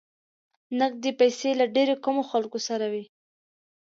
[0.79, 3.03] نقدې پیسې له ډېرو کمو خلکو سره وې.